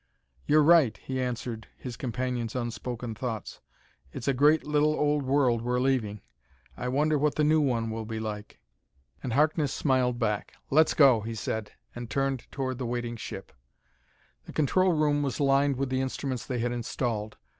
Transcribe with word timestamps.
"You're 0.47 0.63
right," 0.63 0.97
he 0.97 1.21
answered 1.21 1.67
his 1.77 1.95
companion's 1.95 2.55
unspoken 2.55 3.13
thoughts; 3.13 3.59
"it's 4.11 4.27
a 4.27 4.33
great 4.33 4.63
little 4.65 4.95
old 4.95 5.21
world 5.21 5.61
we're 5.61 5.79
leaving. 5.79 6.21
I 6.75 6.87
wonder 6.87 7.19
what 7.19 7.35
the 7.35 7.43
new 7.43 7.61
one 7.61 7.91
will 7.91 8.05
be 8.05 8.19
like." 8.19 8.59
And 9.21 9.33
Harkness 9.33 9.71
smiled 9.71 10.17
back. 10.17 10.53
"Let's 10.71 10.95
go!" 10.95 11.21
he 11.21 11.35
said, 11.35 11.73
and 11.93 12.09
turned 12.09 12.47
toward 12.51 12.79
the 12.79 12.87
waiting 12.87 13.15
ship. 13.15 13.51
The 14.45 14.53
control 14.53 14.91
room 14.93 15.21
was 15.21 15.39
lined 15.39 15.75
with 15.75 15.89
the 15.91 16.01
instruments 16.01 16.47
they 16.47 16.57
had 16.57 16.71
installed. 16.71 17.37